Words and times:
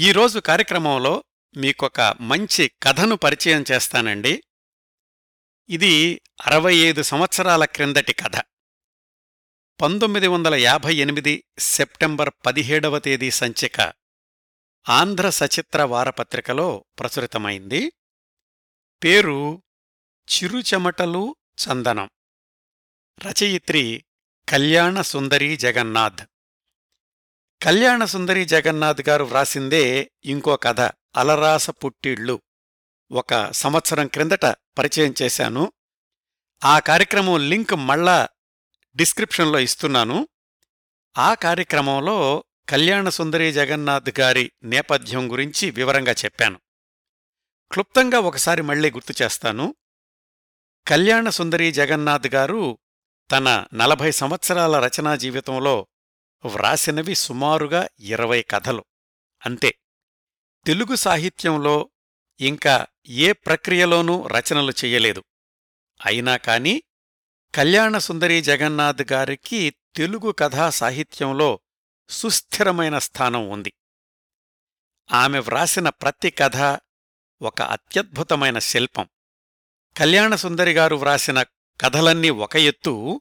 ఈరోజు 0.00 0.38
కార్యక్రమంలో 0.38 1.24
మీకొక 1.56 2.00
మంచి 2.20 2.70
కథను 2.82 3.16
పరిచయం 3.16 3.64
చేస్తానండి. 3.72 4.42
ఇది 5.68 6.20
అరవై 6.46 6.74
ఐదు 6.74 7.02
సంవత్సరాల 7.02 7.64
క్రిందటి 7.64 8.12
కథ. 8.12 8.36
పంతొమ్మిది 9.80 10.26
వందల 10.26 10.54
యాభై 10.54 10.94
ఎనిమిది 10.94 11.44
సెప్టెంబర్ 11.58 12.30
పదిహేడవ 12.46 12.98
తేదీ 12.98 13.30
సంచిక 13.30 13.92
ఆంధ్ర 14.88 15.30
సచిత్ర 15.30 15.82
వారపత్రికలో 15.82 16.84
ప్రచురితమైంది. 16.98 17.92
పేరు 19.04 19.62
చిరుచెమటలు 20.32 21.36
చందనం. 21.58 22.10
రచయిత్రి 23.26 24.04
కళ్యాణ 24.48 25.00
సుందరి 25.00 25.56
జగన్నాథ్. 25.56 26.37
కళ్యాణ 27.62 28.04
సుందరి 28.04 28.44
జగన్నాథ్ 28.44 29.08
గారు 29.08 29.24
వ్రాసిందే 29.24 30.10
ఇంకో 30.24 30.56
కథ 30.56 30.80
అలరాస 31.16 31.70
పుట్టిళ్ళు. 31.70 32.40
ఒక 33.12 33.52
సంవత్సరం 33.52 34.06
క్రిందట 34.06 34.46
పరిచయం 34.46 35.14
చేశాను. 35.22 35.72
ఆ 36.64 36.78
కార్యక్రమం 36.78 37.48
లింక్ 37.48 37.74
మళ్ళా 37.74 38.28
డిస్క్రిప్షన్లో 38.96 39.58
ఇస్తున్నాను. 39.58 40.28
ఆ 41.18 41.34
కార్యక్రమంలో 41.34 42.44
కళ్యాణ 42.68 43.08
సుందరి 43.08 43.52
జగన్నాథ్ 43.52 44.20
గారి 44.20 44.52
నేపథ్యం 44.62 45.32
గురించి 45.32 45.70
వివరంగా 45.70 46.12
చెప్పాను. 46.12 46.60
క్లుప్తంగా 47.72 48.18
ఒకసారి 48.18 48.62
మళ్ళీ 48.62 48.90
గుర్తు 48.90 49.22
చేస్తాను. 49.22 49.74
కళ్యాణ 50.88 51.28
సుందరి 51.28 51.72
జగన్నాథ్ 51.72 52.34
గారు 52.34 52.78
తన 53.32 53.66
నలభై 53.74 54.10
సంవత్సరాల 54.10 54.86
రచనా 54.86 55.16
జీవితంలో 55.16 55.86
వ్రాసినవి 56.44 57.14
సుమారుగా 57.14 57.88
ఇరవై 58.00 58.42
కథలు. 58.42 58.84
అంతే. 59.46 59.78
తెలుగు 60.66 60.94
సాహిత్యంలో 60.94 61.90
ఇంకా 62.40 62.86
ఏ 63.06 63.32
ప్రక్రియలోనూ 63.32 64.26
రచనలు 64.26 64.70
చెయ్యలేదు 64.70 65.24
అయినా 66.06 66.36
కాని 66.36 66.82
కళ్యాణసుందరి 67.54 68.42
జగన్నాథ్ 68.42 69.12
గారికి 69.12 69.70
తెలుగు 69.70 70.32
కథా 70.32 70.70
సాహిత్యంలో 70.70 71.60
సుస్థిరమైన 72.08 72.98
స్థానం 72.98 73.48
ఉంది. 73.50 73.72
ఆమె 75.12 75.38
వ్రాసిన 75.38 75.88
ప్రతి 75.88 76.30
కథ 76.30 76.56
ఒక 77.42 77.62
అత్యద్భుతమైన 77.62 78.58
శిల్పం. 78.58 79.08
కళ్యాణసుందరి 79.96 80.72
గారు 80.72 80.96
వ్రాసిన 80.96 81.42
కథలన్నీ 81.80 82.30
ఒక 82.30 82.56
ఎత్తు 82.56 83.20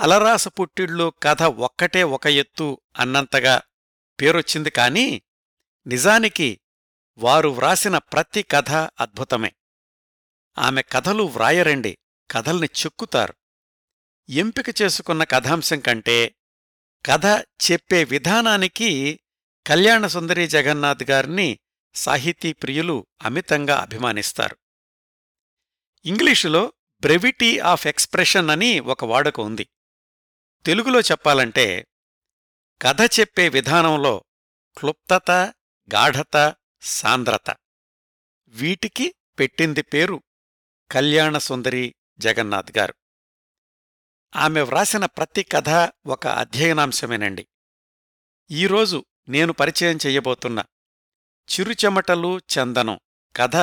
అలరాస 0.00 0.48
పుట్టిళ్ళు 0.48 1.12
కథ 1.22 1.42
ఒక్కటే 1.42 2.02
ఒక 2.02 2.26
ఎత్తు 2.26 2.80
అన్నంతగా 2.98 3.62
పేరొచ్చింది 4.20 4.70
కాని 4.70 5.22
నిజానికి 5.86 6.60
వారు 7.18 7.48
వ్రాసిన 7.48 7.98
ప్రతి 7.98 8.42
కథ 8.42 8.72
అద్భుతమే. 8.72 9.52
ఆమె 10.58 10.82
కథలు 10.82 11.22
వ్రాయరండి 11.22 11.98
కథల్ని 12.30 12.66
చెక్కుతారు. 12.66 13.34
ఎంపిక 14.28 14.82
చేసుకున్న 14.82 15.24
కథాంశం 15.24 15.80
కంటే 15.80 16.34
కథ 17.06 17.26
చెప్పే 17.70 18.04
విధానానికి 18.04 19.20
కళ్యాణ 19.66 20.06
సుందరి 20.06 20.46
జగన్నాథ్ 20.46 21.10
గారిని 21.10 21.58
సాహితీ 21.94 22.52
ప్రియులు 22.52 23.06
అమితంగా 23.22 23.78
అభిమానిస్తారు. 23.78 24.56
ఇంగ్లీషులో 26.04 26.72
బ్రెవిటీ 27.00 27.58
ఆఫ్ 27.58 27.86
ఎక్స్ప్రెషన్ 27.86 28.50
అని 28.50 28.80
ఒక 28.80 29.04
వాడుక 29.04 29.40
ఉంది. 29.40 29.68
తెలుగులో 30.66 31.00
చెప్పాలంటే 31.00 31.86
కథ 32.82 33.20
చెప్పే 33.20 33.48
విధానంలో 33.48 34.24
క్లుప్తత 34.78 35.30
గాఢత 35.94 36.54
సాంద్రత. 36.82 37.56
వీటికి 38.46 39.14
పెట్టింది 39.38 39.82
పేరు 39.82 40.22
కళ్యాణ 40.90 41.38
సుందరి 41.38 41.94
జగన్నాథ్ 42.18 42.78
గారు. 42.78 42.94
ఆమె 44.36 44.60
వ్రాసిన 44.60 45.06
ప్రతి 45.06 45.42
కథ 45.42 45.68
ఒక 46.06 46.26
అధ్యయనాంశమేనండి. 46.26 47.48
ఈరోజు 48.50 49.04
నేను 49.28 49.52
పరిచయం 49.52 49.98
చెయ్యబోతున్న 50.06 50.64
చిరుచెమటలు 51.52 52.38
చందనం 52.38 53.00
కథ 53.36 53.56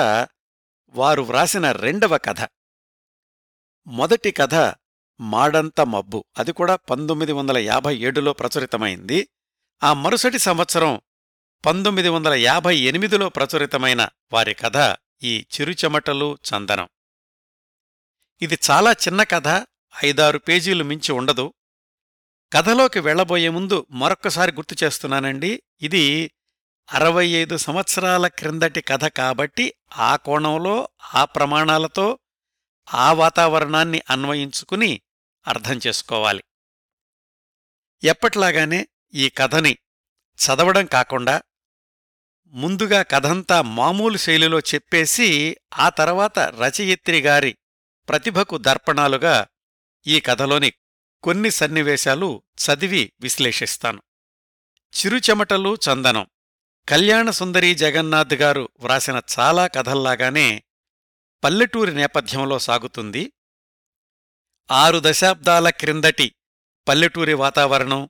వారు 0.90 1.22
వ్రాసిన 1.22 1.72
రెండవ 1.72 2.18
కథ. 2.18 2.50
మొదటి 3.88 4.32
కథ 4.32 4.81
మాడంత 5.22 5.82
మబ్బు. 5.82 6.26
అది 6.38 6.52
కూడా 6.52 6.76
పంతొమ్మిది 6.76 7.32
వందల 7.32 7.58
యాభై 7.58 7.98
ఏడులో 7.98 8.34
ప్రచురితమైంది. 8.34 9.28
ఆ 9.84 9.94
మరుసటి 9.94 10.40
సంవత్సరం 10.40 11.02
పంతొమ్మిది 11.66 12.10
వందల 12.10 12.34
యాభై 12.34 12.78
ఎనిమిదిలో 12.78 13.30
ప్రచురితమైన 13.30 14.10
వారి 14.34 14.54
కథ 14.54 14.96
ఈ 15.24 15.46
చిరుచెమటలు 15.54 16.38
చందనం. 16.50 16.88
ఇది 18.42 18.60
చాలా 18.72 18.92
చిన్న 18.92 19.24
కథ 19.24 19.66
ఐదారు 20.06 20.38
పేజీలు 20.38 20.84
మించి 20.84 21.12
ఉండదు. 21.12 21.54
కథలోకి 22.54 23.00
వెళ్ళబోయే 23.00 23.50
ముందు 23.50 23.88
మరొక్కసారి 23.92 24.52
గుర్తు 24.52 24.86
చేస్తున్నానండి. 24.86 25.64
ఇది 25.82 26.32
అరవై 26.94 27.28
ఐదు 27.28 27.58
సంవత్సరాల 27.58 28.28
క్రిందటి 28.28 28.82
కథ 28.82 29.06
కాబట్టి 29.06 29.74
ఆ 29.98 30.16
కోణంలో 30.16 30.90
ఆ 31.16 31.26
ప్రమాణాలతో 31.26 32.20
ఆ 32.94 33.14
వాతావరణాన్ని 33.14 34.02
అన్వయించుకుని 34.10 35.02
అర్థం 35.48 35.80
చేసుకోవాలి. 35.88 36.44
ఎప్పట్లాగానే 38.04 38.88
ఈ 39.14 39.30
కథని 39.30 39.78
చదవడం 40.38 40.86
కాకుండా 40.86 41.42
ముందుగా 42.48 43.02
కథంతా 43.02 43.62
మామూలు 43.62 44.18
శైలిలో 44.18 44.60
చెప్పేసి 44.60 45.58
ఆ 45.78 45.90
తర్వాత 45.90 46.40
రచయిత్రి 46.40 47.22
గారి 47.22 47.58
ప్రతిభకు 48.10 48.58
దర్పణాలుగా 48.58 49.48
ఈ 50.08 50.20
కథలోని 50.20 50.74
కొన్ని 51.24 51.52
సన్నివేశాలు 51.52 52.44
చదివి 52.66 53.14
విశ్లేషిస్తాను. 53.22 54.02
చిరుచెమటలు 54.98 55.76
చందనం. 55.76 56.28
కళ్యాణ 56.90 57.30
సుందరి 57.30 57.76
జగన్నాథ్ 57.76 58.34
గారు 58.34 58.70
వ్రాసిన 58.80 59.22
చాలా 59.40 59.68
కథల్లాగానే 59.68 60.64
పల్లెటూరి 61.44 61.94
నేపథ్యంలో 61.94 62.60
సాగుతుంది. 62.60 63.32
ఆరు 64.72 65.02
దశాబ్దాల 65.04 65.70
క్రిందటి 65.70 66.36
పల్లెటూరి 66.88 67.34
వాతావరణం 67.34 68.10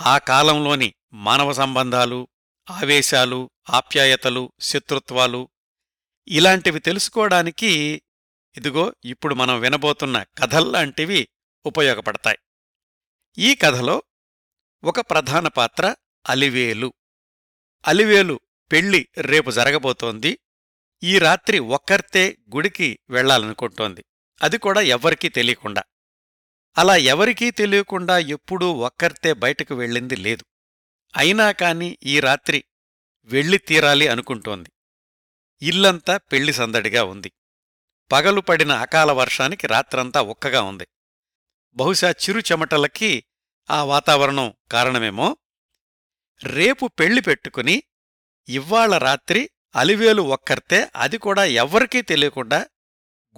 ఆ 0.00 0.18
కాలంలోని 0.18 0.94
మానవ 1.12 1.52
సంబంధాలు 1.52 2.28
ఆవేశాలు 2.70 3.50
ఆప్యాయతలు 3.70 4.52
శత్రుత్వాలు 4.60 5.48
ఇలాంటివి 6.28 6.80
తెలుసుకోవడానికి 6.80 8.02
ఇదిగో 8.56 8.94
ఇప్పుడు 9.04 9.34
మనం 9.34 9.60
వినబోతున్న 9.60 10.22
కథల్లాంటివి 10.22 11.28
ఉపయోగపడతాయి. 11.66 12.38
ఈ 13.38 13.54
కథలో 13.54 14.02
ఒక 14.84 15.00
ప్రధాన 15.00 15.48
పాత్ర 15.48 15.94
అలివేలు. 16.28 16.92
అలివేలు 17.86 18.40
పెళ్ళి 18.72 19.08
రేపు 19.18 19.50
జరగబోతోంది. 19.50 20.38
ఈ 21.02 21.18
రాత్రి 21.18 21.58
ఒక్కర్తే 21.58 22.36
గుడికి 22.56 22.98
వెళ్ళాలనుకుంటోంది 23.10 24.04
అది 24.42 24.58
కూడా 24.58 24.80
ఎవ్వరికీ 24.80 25.28
తెలియకుండా. 25.28 25.82
అలా 26.78 26.96
ఎవరికీ 26.96 27.50
తెలియకుండా 27.50 28.18
ఎప్పుడూ 28.18 28.72
ఒక్కర్తే 28.72 29.32
బయటకు 29.32 29.74
వెళ్ళింది 29.74 30.16
లేదు. 30.16 30.44
అయినా 31.16 31.52
కాని 31.52 31.98
ఈ 32.02 32.20
రాత్రి 32.20 32.64
వెళ్ళి 33.24 33.58
తీరాలి 33.58 34.08
అనుకుంటోంది. 34.08 34.72
ఇల్లంతా 35.62 36.16
పెళ్ళి 36.16 36.52
సందడిగా 36.52 37.04
ఉంది. 37.04 37.32
పగలు 38.12 38.40
పడిన 38.40 38.72
అకాల 38.72 39.12
వర్షానికి 39.12 39.66
రాత్రంతా 39.66 40.22
ఒక్కగా 40.22 40.62
ఉంది. 40.62 40.86
బహుశా 41.74 42.10
చిరు 42.10 42.40
చెమటలకి 42.40 43.24
ఆ 43.70 43.84
వాతావరణం 43.84 44.54
కారణమేమో? 44.72 45.36
రేపు 46.42 46.86
పెళ్ళి 46.86 47.20
పెట్టుకుని 47.20 47.82
ఇవ్వాళ 48.48 48.98
రాత్రి 48.98 49.50
అలివేలు 49.76 50.22
ఒక్కర్తే 50.22 50.90
అది 50.96 51.18
కూడా 51.18 51.44
ఎవ్వరికీ 51.44 52.02
తెలియకుండా 52.02 52.66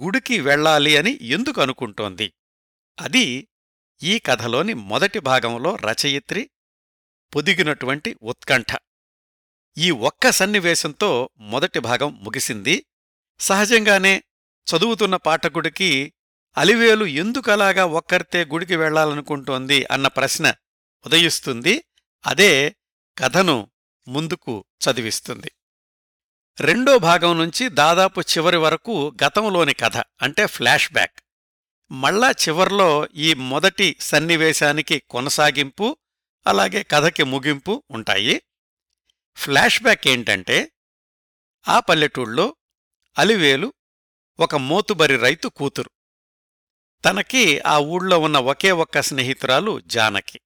గుడికి 0.03 0.41
వెళ్ళాలి 0.41 0.97
అని 0.97 1.19
ఎందుకు 1.21 1.61
అనుకుంటోంది? 1.61 2.33
అది 2.99 3.47
ఈ 4.03 4.19
కథలోని 4.19 4.73
మొదటి 4.73 5.19
భాగంలో 5.19 5.75
రచయిత్రి 5.75 6.49
పొదిగినటువంటి 7.35 8.15
ఉత్కంఠ. 8.21 8.77
ఈ 9.77 9.91
ఒక్క 9.91 10.31
సన్నివేశంతో 10.31 11.29
మొదటి 11.37 11.79
భాగం 11.79 12.23
ముగిసింది. 12.23 12.85
సహజంగానే 13.39 14.23
చదువుతున్న 14.67 15.15
పాఠకుడికి 15.15 16.13
అలివేలు 16.57 17.05
ఎందుకలాగా 17.05 17.85
ఒక్కరితే 17.85 18.45
గుడికి 18.45 18.75
వెళ్ళాలనుకుంటోంది 18.75 19.85
అన్న 19.91 20.07
ప్రశ్న 20.07 20.53
ఉదయిస్తుంది. 21.05 21.83
అదే 22.25 22.75
కథను 23.17 23.71
ముందుకు 24.07 24.65
చదివిస్తుంది. 24.83 25.51
రెండో 26.59 26.97
భాగం 26.97 27.37
నుంచి 27.37 27.69
దాదాపు 27.69 28.21
చివరి 28.21 28.57
వరకు 28.57 29.17
గతంలోని 29.23 29.73
కథ 29.73 29.97
అంటే 29.97 30.45
ఫ్లాష్ 30.45 30.93
బ్యాక్. 30.93 31.19
మళ్ళా 31.91 32.31
చివర్లో 32.31 33.07
ఈ 33.15 33.33
మొదటి 33.33 33.97
సన్నివేశానికి 33.99 34.99
కొనసాగింపు 34.99 35.97
అలాగే 36.47 36.83
కథకి 36.83 37.23
ముగింపు 37.23 37.83
ఉంటాయి. 37.91 38.41
ఫ్లాష్ 39.35 39.83
బ్యాక్ 39.83 40.07
ఏంటంటే 40.07 40.71
ఆ 41.67 41.79
పల్లెటూళ్ళలో 41.79 42.55
అలివేలు 43.17 43.73
ఒక 44.39 44.55
మోతుబరి 44.55 45.17
రైతు 45.17 45.47
కూతురు. 45.47 45.89
తనకి 47.05 47.59
ఆ 47.59 47.77
ఊళ్ళో 47.77 48.19
ఉన్న 48.19 48.37
ఒకే 48.37 48.71
ఒక్క 48.71 49.01
స్నేహితురాలు 49.01 49.79
జానకి. 49.79 50.41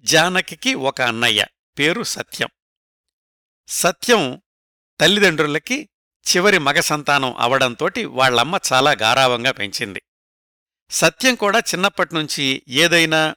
జానకికి 0.00 0.74
ఒక 0.74 1.00
అన్నయ్య 1.00 1.46
పేరు 1.78 2.02
సత్యం. 2.02 2.48
సత్యం 3.68 4.42
తల్లిదండ్రులకి 5.00 5.88
చివరి 6.28 6.58
మగ 6.58 6.80
సంతానం 6.80 7.34
అవడంతోటి 7.38 8.04
వాళ్ళమ్మ 8.04 8.58
చాలా 8.72 8.92
గారావంగా 9.02 9.50
పెంచింది. 9.50 10.02
సత్యం 10.90 11.34
కూడా 11.34 11.58
చిన్నప్పటినుంచి 11.58 12.62
ఏదైనా 12.68 13.34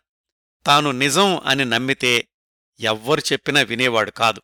తాను 0.65 0.91
నిజం 0.91 1.41
అని 1.45 1.65
నమ్మితే 1.65 2.27
ఎవ్వరు 2.79 3.21
చెప్పినా 3.33 3.61
వినేవాడు 3.61 4.11
కాదు. 4.11 4.41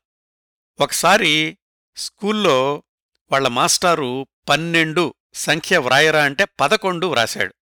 ఒకసారి 0.79 1.57
స్కూల్లో 1.95 2.83
వాళ్ళ 3.31 3.47
మాస్టారు 3.47 4.27
పన్నెండు 4.49 5.13
సంఖ్య 5.33 5.77
వ్రాయరా 5.77 6.23
అంటే 6.23 6.45
పదకొండు 6.45 7.07
వ్రాశాడు. 7.07 7.55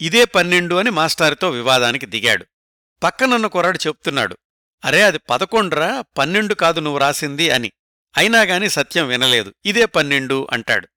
ఇదే 0.00 0.24
పన్నెండు 0.24 0.74
అని 0.74 0.90
మాస్టారుతో 0.90 1.50
వివాదానికి 1.50 2.06
దిగాడు. 2.06 2.46
పక్కనున్న 3.02 3.46
కుర్రాడు 3.46 3.78
చెప్తున్నాడు 3.86 4.38
అరే 4.84 5.02
అది 5.02 5.18
పదకొండురా 5.18 6.04
పన్నెండు 6.18 6.54
కాదు 6.54 6.80
నువ్వు 6.80 6.98
రాసింది 6.98 7.50
అని. 7.50 7.72
అయినాగాని 8.16 8.70
సత్యం 8.70 9.08
వినలేదు. 9.08 9.54
ఇదే 9.64 9.84
పన్నెండు 9.84 10.48
అంటాడు. 10.52 10.88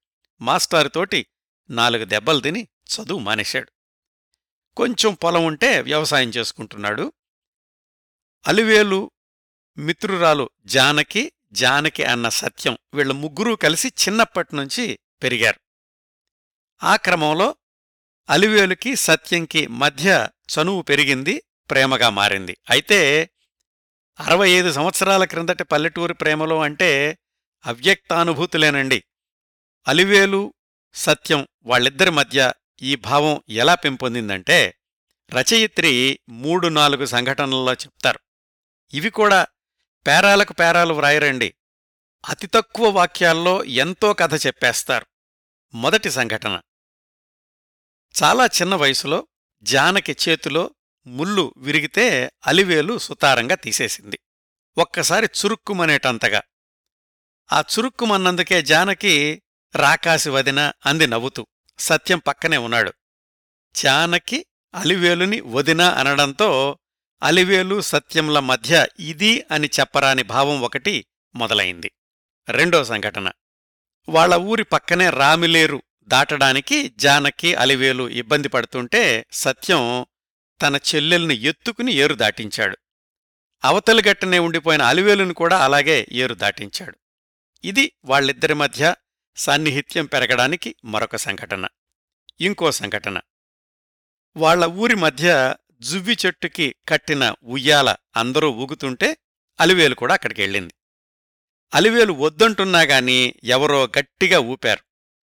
మాస్టారుతోటి 0.42 1.26
నాలుగు 1.70 2.06
దెబ్బలు 2.06 2.40
తిని 2.40 2.64
చదువు 2.64 3.20
మానేశాడు. 3.20 3.72
కొంచెం 4.78 5.14
పొలం 5.14 5.46
ఉంటే 5.46 5.82
వ్యవసాయం 5.82 6.30
చేసుకుంటున్నాడు. 6.30 7.14
అలివేలు 8.48 9.12
మిత్రురాలు 9.78 10.50
జానకి 10.66 11.32
జానకి 11.52 12.04
అన్న 12.04 12.30
సత్యం 12.30 12.78
వీళ్ళ 12.94 13.12
ముగ్గురూ 13.12 13.56
కలిసి 13.56 13.88
చిన్నప్పటినుంచి 13.88 15.00
పెరిగారు. 15.24 15.60
ఆ 16.84 16.96
క్రమంలో 16.96 17.56
అలివేలుకి 18.30 18.96
సత్యంకి 18.96 19.68
మధ్య 19.68 20.30
చనువు 20.56 20.82
పెరిగింది 20.82 21.44
ప్రేమగా 21.70 22.10
మారింది. 22.10 22.58
అయితే 22.70 23.30
అరవై 24.20 24.50
ఐదు 24.50 24.72
సంవత్సరాల 24.72 25.26
క్రిందటి 25.26 25.64
పల్లెటూరి 25.64 26.14
ప్రేమలో 26.14 26.62
అంటే 26.62 27.18
అవ్యక్తానుభూతులేనండి. 27.66 29.04
అలివేలు 29.88 30.54
సత్యం 30.94 31.48
వాళ్ళిద్దరి 31.64 32.12
మధ్య 32.12 32.54
ఈ 32.82 32.96
భావం 32.96 33.42
ఎలా 33.50 33.76
పెంపొందిందంటే 33.76 34.78
రచయిత్రి 35.34 36.20
మూడు 36.30 36.68
నాలుగు 36.68 37.06
సంఘటనల్లో 37.06 37.74
చెప్తారు. 37.74 38.20
ఇవి 38.94 39.10
కూడా 39.10 39.48
పేరాలకు 40.08 40.54
పేరాలు 40.54 40.94
వ్రాయరండి. 40.94 41.56
అతి 42.30 42.48
తక్కువ 42.48 42.90
వాక్యాల్లో 42.90 43.64
ఎంతో 43.64 44.14
కథ 44.14 44.48
చెప్పేస్తారు. 44.48 45.06
మొదటి 45.74 46.12
సంఘటన. 46.12 46.62
చాలా 48.24 48.46
చిన్న 48.46 48.76
వయసులో 48.76 49.28
జానకి 49.62 50.16
చేతిలో 50.30 50.75
ముళ్ళు 51.08 51.54
విరిగితే 51.58 52.32
అలివేలు 52.48 52.98
సుతారంగా 52.98 53.56
తీసేసింది. 53.56 54.20
ఒక్కసారి 54.78 55.26
చురుక్కుమనేటంతగా. 55.26 56.42
ఆ 57.54 57.64
చురుక్కుమన్నందుకే 57.80 58.62
జానకి 58.62 59.42
రాకాసి 59.76 60.30
వదిన 60.30 60.72
అంది 60.86 61.08
నవ్వుతూ. 61.08 61.48
సత్యం 61.80 62.20
పక్కనే 62.20 62.58
ఉన్నాడు. 62.58 62.94
జానకి 63.76 64.46
అలివేలుని 64.76 65.42
వదిన 65.42 65.82
అనడంతో 65.82 66.80
అలివేలు 67.24 67.82
సత్యంల 67.82 68.40
మధ్య 68.40 68.88
ఇది 69.00 69.46
అని 69.52 69.70
చెప్పరాని 69.80 70.24
భావం 70.24 70.62
ఒకటి 70.62 71.06
మొదలైంది. 71.36 71.92
రెండో 72.50 72.84
సంఘటన. 72.84 73.32
వాళ్ళ 74.10 74.36
ఊరి 74.36 74.64
పక్కనే 74.64 75.10
రామిలేరు 75.10 75.84
దాటడానికి 76.04 76.90
జానకి 76.90 77.56
అలివేలు 77.56 78.10
ఇబ్బంది 78.10 78.48
పడుతుంటే 78.48 79.26
సత్యం 79.32 80.06
తన 80.62 80.76
చెల్లెల్ని 80.76 81.36
ఎత్తుకుని 81.36 81.94
ఏరు 81.94 82.16
దాటించాడు. 82.16 82.78
అవతలి 83.64 84.04
గట్టనే 84.10 84.40
ఉండిపోయిన 84.40 84.82
అలివేలును 84.82 85.34
కూడా 85.34 85.66
అలాగే 85.66 86.08
ఏరు 86.12 86.34
దాటించాడు. 86.34 86.98
ఇది 87.64 87.92
వాళ్ళిద్దరి 88.06 88.54
మధ్య 88.54 88.96
సాన్నిహిత్యం 89.36 90.06
పెరగడానికి 90.06 90.76
మరొక 90.86 91.16
సంఘటన. 91.16 91.68
ఇంకో 92.42 92.72
సంఘటన. 92.72 93.22
వాళ్ళ 94.38 94.66
ఊరి 94.66 94.96
మధ్య 94.96 95.56
జువ్వి 95.82 96.18
చెట్టుకి 96.26 96.76
కట్టిన 96.88 97.36
ఉయ్యాల 97.44 97.96
అందరూ 98.16 98.50
ఊగుతుంటే 98.52 99.18
అలివేలు 99.60 99.96
కూడా 99.96 100.14
అక్కడికెళ్ళింది 100.14 100.74
అలివేలు 101.74 102.14
వద్దంటున్నా 102.14 102.82
గాని 102.82 103.34
ఎవరో 103.44 103.88
గట్టిగా 103.88 104.40
ఊపారు. 104.40 104.80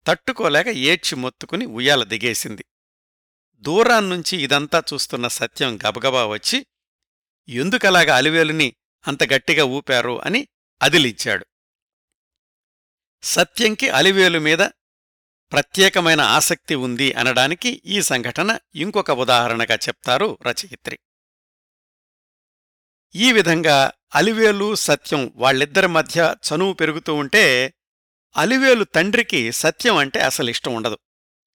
తట్టుకోలేక 0.07 0.69
ఏడ్చి 0.69 1.17
మొత్తుకుని 1.17 1.67
ఉయ్యాల 1.67 2.05
దిగేసింది. 2.05 2.65
దూరాన్నుంచి 3.61 4.43
ఇదంతా 4.43 4.83
చూస్తున్న 4.95 5.29
సత్యం 5.29 5.79
గబగబా 5.89 6.27
వచ్చి 6.27 6.67
ఎందుకలాగా 7.49 8.17
అలివేలుని 8.17 8.75
అంత 9.09 9.25
గట్టిగా 9.25 9.65
ఊపారు? 9.65 10.23
అని 10.25 10.49
అదిలిచ్చాడు. 10.83 11.47
సత్యంకి 13.23 13.89
అలివేలు 13.89 14.39
మీద 14.39 14.59
ప్రత్యేకమైన 15.53 16.21
ఆసక్తి 16.21 16.75
ఉంది 16.75 17.12
అనడానికి 17.12 17.83
ఈ 17.87 18.03
సంఘటన 18.03 18.59
ఇంకొక 18.75 19.11
ఉదాహరణగా 19.11 19.75
చెప్తారు 19.75 20.39
రచయిత్రి. 20.43 20.99
ఈ 23.15 23.33
విధంగా 23.33 23.93
అలివేలు 24.15 24.75
సత్యం 24.75 25.33
వాళ్ళిద్దరి 25.37 25.87
మధ్య 25.87 26.35
చనువు 26.49 26.73
పెరుగుతూ 26.73 27.15
ఉంటే 27.15 27.75
అలివేలు 28.37 28.85
తండ్రికి 28.85 29.53
సత్యం 29.53 29.97
అంటే 29.97 30.21
అసలు 30.21 30.51
ఇష్టం 30.51 30.75
ఉండదు. 30.75 30.99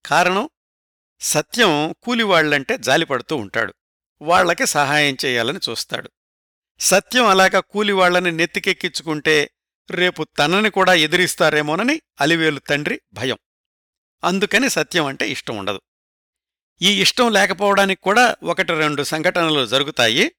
కారణం 0.05 0.49
సత్యం 1.19 1.95
కూలివాళ్ళంటే 2.03 2.77
జాలిపడుతూ 2.77 3.35
ఉంటాడు. 3.35 3.73
వాళ్ళకి 4.21 4.65
సహాయం 4.65 5.17
చేయాలని 5.25 5.59
చూస్తాడు. 5.69 6.11
సత్యం 6.79 7.27
అలాగా 7.27 7.59
కూలివాళ్ళని 7.59 8.31
నెత్తికెక్కించుకుంటే 8.31 9.51
రేపు 9.91 10.23
తనని 10.23 10.69
కూడా 10.69 10.93
ఎదిరిస్తారేమోనని 10.93 12.01
అలివేలు 12.21 12.59
తండ్రి 12.59 13.01
భయం. 13.13 13.37
అందుకని 14.23 14.69
సత్యం 14.69 15.05
అంటే 15.05 15.29
ఇష్టం 15.29 15.57
ఉండదు. 15.57 15.81
ఈ 16.81 17.01
ఇష్టం 17.01 17.33
లేకపోవడానికి 17.33 18.01
కూడా 18.01 18.35
ఒకటి 18.43 18.73
రెండు 18.73 19.03
సంఘటనలు 19.03 19.65
జరుగుతాయి. 19.65 20.31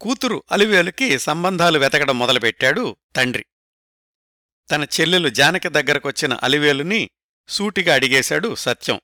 కూతురు 0.00 0.42
అలివేలుకి 0.52 1.18
సంబంధాలు 1.18 1.78
వెతకడం 1.78 2.18
మొదలుపెట్టాడు 2.18 2.96
తండ్రి. 3.16 3.44
తన 4.70 4.86
చెల్లెలు 5.00 5.28
జానకి 5.28 5.68
దగ్గరకొచ్చిన 5.68 6.34
అలివేలుని 6.34 7.10
సూటిగా 7.48 7.94
అడిగేశాడు 7.94 8.54
సత్యం. 8.54 9.00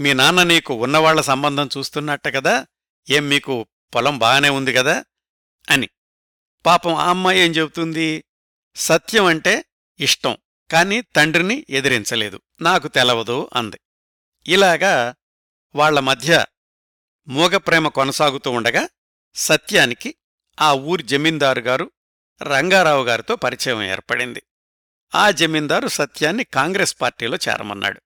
మీ 0.00 0.12
నాన్న 0.12 0.42
నీకు 0.42 0.74
ఉన్నవాళ్ళ 0.74 1.20
సంబంధం 1.20 1.68
చూస్తున్నట్ట 1.78 2.28
కదా? 2.28 2.66
ఏం 3.10 3.28
మీకు 3.28 3.66
పొలం 3.94 4.18
బాగానే 4.18 4.48
ఉంది 4.48 4.72
కదా? 4.72 5.04
అని. 5.70 5.88
పాపం 6.66 6.94
ఆ 6.94 7.10
అమ్మాయి 7.10 7.40
ఏం 7.40 7.50
చెబుతుంది? 7.50 8.24
సత్యం 8.76 9.24
అంటే 9.24 9.64
ఇష్టం 10.00 10.36
కాని 10.70 11.00
తండ్రిని 11.00 11.66
ఎదిరించలేదు. 11.70 12.40
నాకు 12.60 12.88
తెలవదు 12.88 13.50
అంది. 13.54 13.80
ఇలాగా 14.46 15.14
వాళ్ళ 15.74 16.00
మధ్య 16.00 16.44
మూగప్రేమ 17.28 17.88
కొనసాగుతూ 17.88 18.50
ఉండగా 18.50 18.88
సత్యానికి 19.34 20.14
ఆ 20.60 20.72
ఊరి 20.72 21.02
జమీందారు 21.02 21.60
గారు 21.60 21.90
రంగారావు 22.42 23.04
గారితో 23.04 23.36
పరిచయం 23.36 23.82
ఏర్పడింది. 23.82 24.42
ఆ 25.14 25.30
జమీందారు 25.30 25.88
సత్యాన్ని 25.88 26.44
కాంగ్రెస్ 26.44 26.96
పార్టీలో 27.00 27.38
చేరమన్నాడు. 27.48 28.00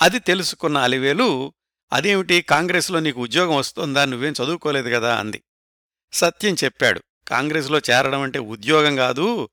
అది 0.00 0.18
తెలుసుకున్న 0.18 0.78
అలివేలు 0.78 1.52
అదేమిటి? 1.92 2.42
కాంగ్రెస్లో 2.42 3.00
నీకు 3.00 3.20
ఉద్యోగం 3.20 3.56
వస్తుందా? 3.56 4.04
నువ్వేం 4.04 4.32
చదువుకోలేదు 4.32 4.88
కదా? 4.88 5.18
అంది. 5.18 5.42
సత్యం 6.12 6.56
చెప్పాడు. 6.64 7.00
కాంగ్రెస్లో 7.28 7.78
చేరడం 7.78 8.20
అంటే 8.20 8.38
ఉద్యోగం 8.38 8.96
కాదు. 8.96 9.48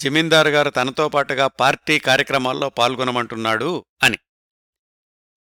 జమీందారు 0.00 0.48
గారు 0.48 0.70
తనతో 0.70 1.08
పాటుగా 1.08 1.46
పార్టీ 1.46 1.98
కార్యక్రమాల్లో 1.98 2.68
పాల్గొనమంటున్నాడు 2.68 3.84
అని. 4.02 4.18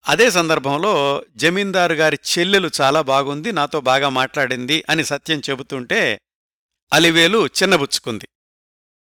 అదే 0.07 0.31
సందర్భంలో 0.31 1.25
జమీందారు 1.35 1.93
గారి 1.93 2.19
చెల్లెలు 2.39 2.69
చాలా 2.81 3.01
బాగుంది 3.01 3.51
నాతో 3.51 3.81
బాగా 3.81 4.09
మాట్లాడింది 4.09 4.83
అని 4.89 5.05
సత్యం 5.05 5.41
చెబుతుంటే 5.49 6.21
అలివేలు 6.93 7.47
చిన్నబుచ్చుకుంది. 7.47 8.27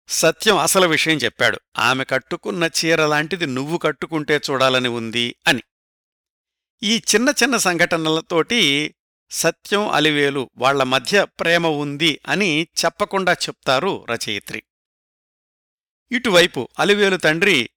సత్యం 0.08 0.58
అసలు 0.58 0.86
విషయం 0.86 1.16
చెప్పాడు. 1.16 1.60
ఆమె 1.78 2.04
కట్టుకున్న 2.04 2.64
చీర 2.64 3.06
లాంటిది 3.06 3.46
నువ్వు 3.46 3.78
కట్టుకుంటే 3.78 4.40
చూడాలని 4.50 4.88
ఉంది 4.88 5.36
అని. 5.46 5.62
ఈ 6.82 7.02
చిన్న 7.14 7.32
చిన్న 7.42 7.56
సంఘటనలతోటి 7.56 8.94
సత్యం 9.30 9.88
అలివేలు 9.88 10.50
వాళ్ళ 10.56 10.82
మధ్య 10.82 11.24
ప్రేమ 11.24 11.66
ఉంది 11.66 12.20
అని 12.26 12.68
చెప్పకుండా 12.84 13.32
చెప్తారు 13.32 14.06
రచయిత్రి. 14.10 14.62
ఇటువైపు 16.12 16.68
అలివేలు 16.78 17.16
తండ్రి 17.16 17.70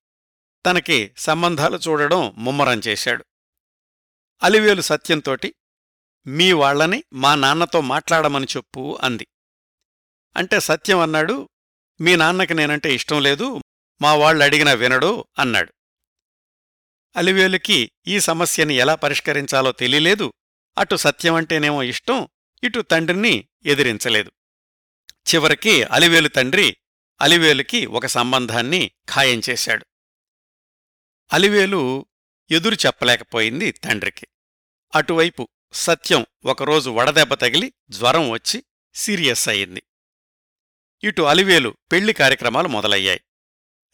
తనకి 0.66 1.12
సంబంధాలు 1.18 1.78
చూడడం 1.78 2.36
ముమ్మరం 2.38 2.82
చేశాడు. 2.88 3.26
అలివేలు 4.44 4.82
సత్యంతోటి 4.82 5.56
మీ 6.28 6.52
వాళ్ళని 6.52 7.04
మా 7.14 7.36
నాన్నతో 7.36 7.82
మాట్లాడమని 7.82 8.46
చెప్పు 8.58 8.98
అంది. 9.02 9.28
అంటే 10.38 10.60
సత్యం 10.60 11.00
అన్నాడు 11.00 11.50
మీ 12.02 12.16
నాన్నకి 12.16 12.54
నేనంటే 12.54 12.96
ఇష్టం 12.96 13.24
లేదు 13.24 13.62
మా 14.02 14.16
వాళ్ళు 14.16 14.44
అడిగినా 14.44 14.74
వినడు 14.74 15.26
అన్నాడు. 15.40 15.74
అలివేలుకి 17.16 17.92
ఈ 18.08 18.20
సమస్యని 18.20 18.76
ఎలా 18.76 18.96
పరిష్కరించాలో 18.96 19.72
తెలియలేదు. 19.72 20.34
అటు 20.78 20.96
సత్యమంటేనేమో 20.96 21.84
ఇష్టం 21.84 22.28
ఇటు 22.64 22.82
తండ్రిని 22.82 23.48
ఎదిరించలేదు. 23.66 24.32
చివరికి 25.14 25.84
అలివేలు 25.84 26.28
తండ్రి 26.28 26.78
అలివేలుకి 27.22 27.86
ఒక 27.86 28.06
సంబంధాన్ని 28.06 28.92
ఖాయం 29.10 29.42
చేశాడు. 29.50 29.86
అలివేలు 31.34 32.06
ఎదురు 32.52 32.76
చెప్పలేకపోయింది 32.76 33.72
తండ్రికి. 33.72 34.28
అటువైపు 34.96 35.48
సత్యం 35.74 36.26
ఒకరోజు 36.46 36.90
వడదెబ్బ 36.90 37.34
తగిలి 37.34 37.74
జ్వరం 37.90 38.30
వచ్చి 38.30 38.64
సీరియస్ 38.96 39.50
అయింది. 39.50 39.84
ఇటు 41.04 41.22
అలివేలు 41.22 41.78
పెళ్ళి 41.92 42.14
కార్యక్రమాలు 42.14 42.68
మొదలయ్యాయి. 42.68 43.22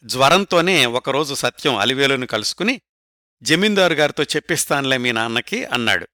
జ్వరంతోనే 0.04 0.86
ఒకరోజు 0.86 1.34
సత్యం 1.34 1.76
అలివేలును 1.76 2.26
కలుసుకుని 2.26 2.80
జమీందారు 3.42 3.94
గారితో 3.94 4.22
చెప్పిస్తాన్లే 4.22 4.96
మీ 4.96 5.12
నాన్నకి 5.12 5.64
అన్నాడు. 5.64 6.08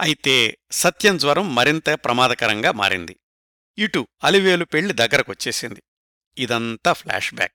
అయితే 0.00 0.58
సత్యం 0.70 1.16
జ్వరం 1.16 1.54
మరింత 1.54 1.90
ప్రమాదకరంగా 1.90 2.72
మారింది. 2.72 3.16
ఇటు 3.78 4.06
అలివేలు 4.24 4.64
పెళ్ళి 4.64 4.94
దగ్గరకొచ్చేసింది. 4.94 5.82
ఇదంతా 6.38 6.92
ఫ్లాష్ 6.92 7.34
బ్యాక్. 7.34 7.54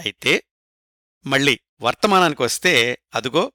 అయితే 0.00 0.42
మళ్ళీ 1.26 1.60
వర్తమానానికొస్తే 1.80 2.98
అదుగో 3.14 3.52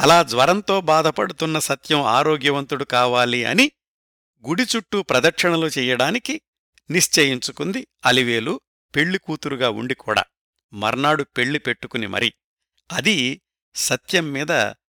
అలా 0.00 0.22
జ్వరంతో 0.22 0.80
బాధపడుతున్న 0.80 1.58
సత్యం 1.58 2.02
ఆరోగ్యవంతుడు 2.02 2.84
కావాలి 2.84 3.44
అని 3.44 3.72
గుడి 4.48 4.62
చుట్టూ 4.62 5.02
ప్రదక్షిణలు 5.02 5.66
చెయ్యడానికి 5.66 6.40
నిశ్చయించుకుంది 6.90 7.86
అలివేలు 8.04 8.60
పెళ్ళికూతురుగా 8.96 9.70
ఉండి 9.70 9.94
కూడా. 9.94 10.24
మర్నాడు 10.72 11.22
పెళ్ళి 11.22 11.58
పెట్టుకుని 11.58 12.06
మరి. 12.06 12.34
అది 12.92 13.42
సత్యం 13.74 14.32
మీద 14.32 14.52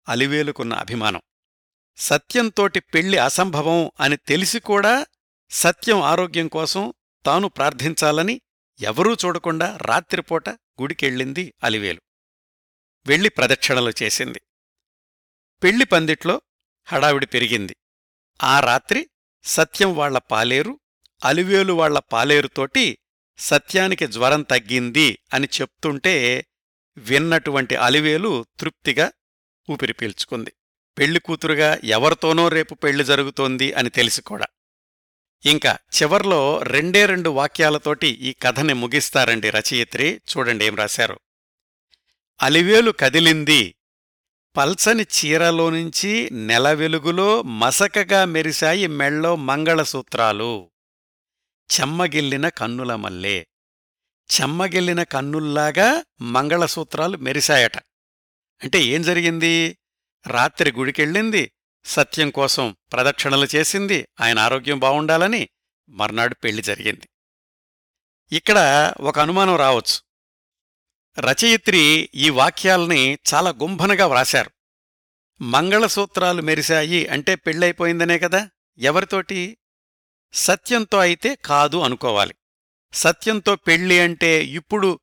అలివేలుకున్న 0.09 0.73
అభిమానం. 0.73 1.21
సత్యంతోటి 1.97 2.79
పెళ్ళి 2.79 3.17
అసంభవం 3.17 3.91
అని 3.99 4.17
తెలిసి 4.17 4.59
కూడా 4.59 5.05
సత్యం 5.49 6.01
ఆరోగ్యం 6.01 6.47
కోసం 6.47 6.93
తాను 7.25 7.47
ప్రార్థించాలని 7.47 8.41
ఎవరూ 8.79 9.13
చూడకుండా 9.13 9.77
రాత్రిపూట 9.81 10.49
గుడికెళ్ళింది 10.49 11.53
అలివేలు. 11.63 12.01
వెళ్ళి 13.05 13.29
ప్రదక్షిణలు 13.29 13.93
చేసింది. 14.03 14.41
పెళ్ళి 15.63 15.85
పందిట్లో 15.85 16.41
హడావిడి 16.85 17.25
పెరిగింది. 17.25 17.75
ఆ 18.43 18.59
రాత్రి 18.59 19.09
సత్యం 19.43 19.95
వాళ్ళ 19.95 20.17
పాలేరు 20.17 20.79
అలివేలు 21.25 21.73
వాళ్ళ 21.73 21.99
పాలేరుతోటి 21.99 22.97
సత్యానికి 23.37 24.07
జ్వరం 24.07 24.41
తగ్గింది 24.41 25.19
అని 25.33 25.47
చెప్తుంటే 25.61 26.45
విన్నటువంటి 26.97 27.75
అలివేలు 27.75 28.45
తృప్తిగా 28.59 29.11
ఊపిరి 29.69 29.93
పీల్చుకుంది. 29.93 30.53
పెళ్ళి 30.97 31.19
కూతురుగా 31.19 31.77
ఎవరితోనో 31.83 32.47
రేపు 32.47 32.75
పెళ్ళి 32.75 33.03
జరుగుతోంది 33.03 33.73
అని 33.73 33.89
తెలిసి 33.89 34.21
కూడా. 34.21 34.45
ఇంకా 35.45 35.77
చివర్లో 36.01 36.59
రెండే 36.63 37.05
రెండు 37.05 37.29
వాక్యాలతోటి 37.29 38.07
ఈ 38.07 38.33
కథని 38.33 38.73
ముగిస్తారండి 38.73 39.49
రచయిత్రి. 39.49 40.21
చూడండి 40.37 40.65
ఏం 40.65 40.75
రాశారు. 40.75 41.19
అలివేలు 42.41 42.91
కదిలింది. 42.91 43.75
పల్చని 44.57 45.03
చీరలోనుంచి 45.03 46.29
నెల 46.31 46.71
వెలుగులో 46.71 47.41
మసకగా 47.41 48.25
మెరిశాయి 48.25 48.87
మెళ్ళో 48.87 49.35
మంగళసూత్రాలు. 49.35 50.71
చెమ్మగిల్లిన 51.79 52.49
కన్నుల 52.49 52.95
మల్లే. 52.95 53.47
చెమ్మగిల్లిన 54.41 55.03
కన్నుల్లాగా 55.03 56.03
మంగళసూత్రాలు 56.21 57.17
మెరిశాయట. 57.17 57.77
అంటే 58.63 58.79
ఏం 58.79 59.01
జరిగింది? 59.01 59.77
రాత్రి 60.27 60.71
గుడికెళ్ళింది. 60.71 61.51
సత్యం 61.85 62.29
కోసం 62.29 62.75
ప్రదక్షిణలు 62.91 63.47
చేసింది. 63.55 64.07
ఆయన 64.21 64.39
ఆరోగ్యం 64.39 64.79
బావుండాలని 64.79 65.49
మర్నాడు 65.89 66.33
పెళ్ళి 66.33 66.61
జరిగింది. 66.61 67.09
ఇక్కడ 68.31 68.93
ఒక 69.01 69.19
అనుమానం 69.19 69.55
రావచ్చు. 69.55 70.09
రచయిత్రి 71.21 72.09
ఈ 72.15 72.29
వాక్యాల్ని 72.29 73.17
చాలా 73.33 73.49
గుంభనగా 73.49 74.07
వ్రాశారు. 74.07 74.51
మంగళసూత్రాలు 75.41 76.41
మెరిశాయి 76.41 77.07
అంటే 77.07 77.35
పెళ్ళైపోయిందనే 77.35 78.19
కదా? 78.19 78.49
ఎవరితోటి? 78.77 79.57
సత్యంతో 80.33 80.97
అయితే 80.97 81.35
కాదు 81.45 81.77
అనుకోవాలి. 81.77 82.35
సత్యంతో 82.93 83.55
పెళ్ళి 83.55 83.99
అంటే 83.99 84.45
ఇప్పుడు 84.45 84.99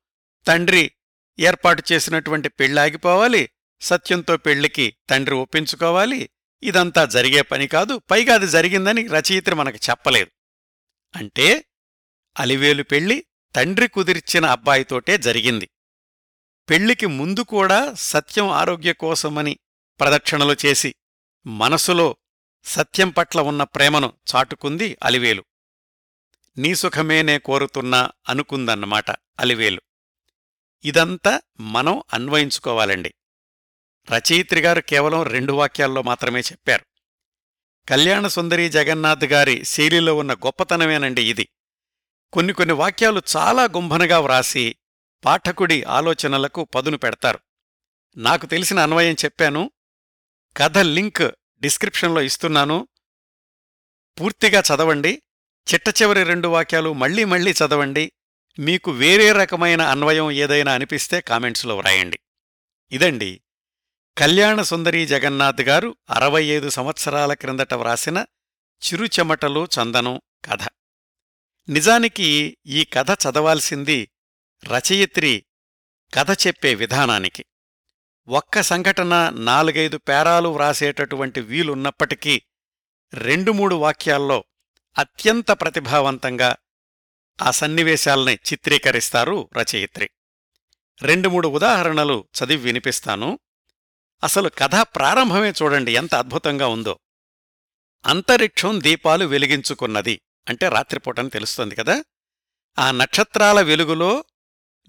తండ్రి 0.47 0.91
ఏర్పాటు 1.39 1.83
చేసినటువంటి 1.91 2.49
పెళ్ళాగిపోవాలి 2.49 3.49
సత్యంతో 3.81 4.37
పెళ్ళికి 4.37 4.95
తండ్రి 5.09 5.35
ఒప్పించుకోవాలి 5.35 6.29
ఇదంతా 6.63 7.05
జరిగే 7.05 7.41
పని 7.41 7.67
కాదు 7.67 8.01
పైగా 8.11 8.33
అది 8.33 8.47
జరిగిందని 8.47 9.07
రచయిత్రి 9.07 9.55
మనకు 9.55 9.79
చెప్పలేదు. 9.89 10.31
అంటే 11.15 11.65
అలివేలు 12.37 12.83
పెళ్ళి 12.83 13.25
తండ్రి 13.55 13.87
కుదిర్చిన 13.87 14.45
అబ్బాయితోటే 14.45 15.17
జరిగింది. 15.17 15.69
పెళ్ళికి 16.69 17.05
ముందు 17.05 17.41
కూడా 17.41 17.93
సత్యం 17.93 18.49
ఆరోగ్య 18.49 18.93
కోసమని 18.93 19.59
ప్రదక్షిణలు 19.99 20.55
చేసి 20.65 20.95
మనసులో 21.45 22.17
సత్యం 22.67 23.09
పట్ల 23.09 23.41
ఉన్న 23.41 23.63
ప్రేమను 23.63 24.13
చాటుకుంది 24.35 24.97
అలివేలు. 25.03 25.45
నీ 26.57 26.75
సుఖమేనే 26.75 27.37
కోరుతున్నా 27.37 28.11
అనుకుందన్నమాట 28.29 29.11
అలివేలు. 29.11 29.81
ఇదంతా 30.83 31.41
మనం 31.59 32.03
అన్వయించుకోవాలండి. 32.13 33.13
రచయిత్రిగారు 34.11 34.81
కేవలం 34.81 35.23
రెండు 35.23 35.53
వాక్యాల్లో 35.53 36.01
మాత్రమే 36.01 36.39
చెప్పారు. 36.39 36.85
కళ్యాణ 37.89 38.27
సుందరి 38.27 38.69
జగన్నాథ్ 38.69 39.25
గారి 39.25 39.65
శైలిలో 39.65 40.15
ఉన్న 40.15 40.33
గొప్పతనమేనండి 40.33 41.29
ఇది. 41.29 41.49
కొన్ని 42.33 42.53
కొన్ని 42.53 42.73
వాక్యాలు 42.73 43.21
చాలా 43.37 43.63
గుంభనగా 43.63 44.19
వ్రాసి 44.19 44.75
పాఠకుడి 45.25 45.83
ఆలోచనలకు 45.83 46.63
పదును 46.63 46.97
పెడతారు. 46.97 47.39
నాకు 48.17 48.45
తెలిసిన 48.45 48.79
అన్వయం 48.79 49.15
చెప్పాను 49.25 49.71
కథ 50.57 50.77
లింక్ 50.77 51.31
డిస్క్రిప్షన్లో 51.61 52.21
ఇస్తున్నాను. 52.21 52.87
పూర్తిగా 54.21 54.59
చదవండి. 54.59 55.21
చిట్ట 55.73 56.01
చివరి 56.01 56.23
రెండు 56.23 56.47
వాక్యాలు 56.47 56.93
మళ్ళీ 56.93 57.23
మళ్ళీ 57.23 57.51
చదవండి. 57.51 58.11
మీకు 58.59 58.91
వేరే 58.91 59.31
రకమైన 59.31 59.81
అన్వయం 59.81 60.31
ఏదైనా 60.31 60.73
అనిపిస్తే 60.73 61.21
కామెంట్స్లో 61.21 61.77
వ్రాయండి. 61.77 62.19
ఇదండి. 62.91 63.41
కళ్యాణ 64.17 64.61
సుందరీ 64.61 65.07
జగన్నాథ్ 65.07 65.61
గారు 65.61 65.95
అరవై 66.09 66.43
ఐదు 66.43 66.69
సంవత్సరాల 66.69 67.33
క్రిందట 67.33 67.73
వ్రాసిన 67.73 68.25
చిరుచెమటలు 68.85 69.67
చందనం 69.79 70.21
కథ. 70.45 70.67
నిజానికి 71.69 72.57
ఈ 72.65 72.83
కథ 72.83 73.11
చదవాల్సింది 73.11 74.11
రచయిత్రి 74.65 75.45
కథ 76.13 76.47
చెప్పే 76.47 76.75
విధానానికి. 76.75 77.45
ఒక్క 78.29 78.61
సంఘటన 78.61 79.31
నాలుగైదు 79.35 79.97
పేరాలు 79.97 80.49
వ్రాసేటటువంటి 80.49 81.41
వీలున్నప్పటికీ 81.41 82.41
రెండు 83.13 83.51
మూడు 83.51 83.75
వాక్యాల్లో 83.75 84.43
అత్యంత 84.97 85.51
ప్రతిభావంతంగా 85.51 86.55
ఆ 87.41 87.51
సన్నివేశాల్ని 87.51 88.33
చిత్రీకరిస్తారు 88.33 89.49
రచయిత్రి. 89.57 90.09
రెండు 91.01 91.29
మూడు 91.29 91.47
ఉదాహరణలు 91.47 92.27
చదివి 92.37 92.63
వినిపిస్తాను. 92.63 93.39
అసలు 94.23 94.49
కథ 94.49 94.75
ప్రారంభమే 94.75 95.51
చూడండి 95.51 95.95
ఎంత 95.95 96.15
అద్భుతంగా 96.15 96.67
ఉందో. 96.67 96.99
అంతరిక్షం 98.05 98.83
దీపాలు 98.83 99.25
వెలిగించుకున్నది 99.25 100.21
అంటే 100.49 100.69
రాత్రిపూటని 100.69 101.29
తెలుస్తుంది 101.29 101.75
కదా. 101.75 102.03
ఆ 102.79 102.91
నక్షత్రాల 102.91 103.61
వెలుగులో 103.61 104.25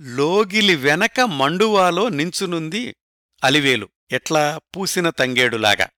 లోగిలి 0.00 0.75
వెనక 0.75 1.21
మండువాలో 1.21 2.09
నించునుంది 2.09 2.97
అలివేలు 3.45 3.88
ఎట్లా 4.12 4.61
పూసిన 4.76 5.11
తంగేడులాగా. 5.11 5.88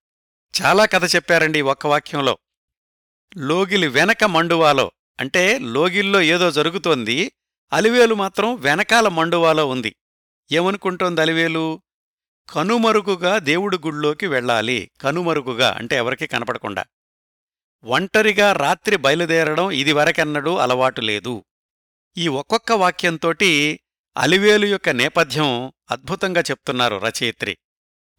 చాలా 0.62 0.84
కథ 0.84 1.14
చెప్పారండి 1.14 1.60
ఒక్క 1.60 1.86
వాక్యంలో. 1.86 2.38
లోగిలి 3.36 3.88
వెనక 3.88 4.24
మండువాలో 4.24 4.92
అంటే 5.20 5.58
లోగిల్లో 5.58 6.20
ఏదో 6.20 6.50
జరుగుతోంది 6.50 7.32
అలివేలు 7.72 8.14
మాత్రం 8.14 8.56
వెనకాల 8.56 9.08
మండువాలో 9.08 9.66
ఉంది. 9.66 9.96
ఏమనుకుంటోంది 10.52 11.20
అలివేలు? 11.20 11.82
కనుమరుగుగా 12.50 13.38
దేవుడి 13.38 13.76
గుళ్ళోకి 13.76 14.26
వెళ్ళాలి. 14.26 14.90
కనుమరుగుగా 15.00 15.74
అంటే 15.78 15.96
ఎవరికీ 15.96 16.26
కనపడకుండా. 16.26 16.84
ఒంటరిగా 17.84 18.52
రాత్రి 18.52 18.96
బయలుదేరడం 18.96 19.70
ఇదివరకెన్నడూ 19.70 20.56
అలవాటు 20.56 21.00
లేదు. 21.00 21.44
ఈ 22.16 22.28
ఒక్కొక్క 22.28 22.72
వాక్యంతోటి 22.72 23.80
అలివేలు 24.16 24.66
యొక్క 24.66 24.88
నేపథ్యం 24.88 25.72
అద్భుతంగా 25.90 26.40
చెప్తున్నారు 26.40 26.96
రచయిత్రి. 26.96 27.58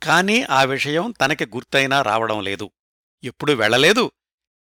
కాని 0.04 0.44
ఆ 0.44 0.64
విషయం 0.64 1.14
తనకి 1.22 1.46
గుర్తైనా 1.46 2.02
రావడం 2.02 2.42
లేదు. 2.42 2.72
ఎప్పుడూ 3.24 3.54
వెళ్ళలేదు. 3.54 4.12